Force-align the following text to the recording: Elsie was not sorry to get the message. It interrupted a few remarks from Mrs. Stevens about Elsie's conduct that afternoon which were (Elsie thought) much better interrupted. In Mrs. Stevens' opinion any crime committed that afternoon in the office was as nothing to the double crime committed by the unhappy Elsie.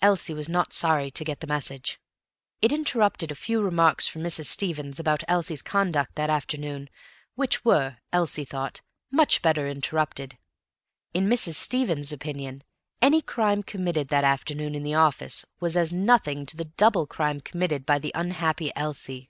Elsie 0.00 0.34
was 0.34 0.48
not 0.48 0.72
sorry 0.72 1.10
to 1.10 1.24
get 1.24 1.40
the 1.40 1.46
message. 1.48 2.00
It 2.62 2.70
interrupted 2.70 3.32
a 3.32 3.34
few 3.34 3.60
remarks 3.60 4.06
from 4.06 4.22
Mrs. 4.22 4.46
Stevens 4.46 5.00
about 5.00 5.24
Elsie's 5.26 5.62
conduct 5.62 6.14
that 6.14 6.30
afternoon 6.30 6.88
which 7.34 7.64
were 7.64 7.96
(Elsie 8.12 8.44
thought) 8.44 8.82
much 9.10 9.42
better 9.42 9.66
interrupted. 9.66 10.38
In 11.12 11.28
Mrs. 11.28 11.54
Stevens' 11.56 12.12
opinion 12.12 12.62
any 13.02 13.20
crime 13.20 13.64
committed 13.64 14.10
that 14.10 14.22
afternoon 14.22 14.76
in 14.76 14.84
the 14.84 14.94
office 14.94 15.44
was 15.58 15.76
as 15.76 15.92
nothing 15.92 16.46
to 16.46 16.56
the 16.56 16.66
double 16.66 17.08
crime 17.08 17.40
committed 17.40 17.84
by 17.84 17.98
the 17.98 18.12
unhappy 18.14 18.70
Elsie. 18.76 19.28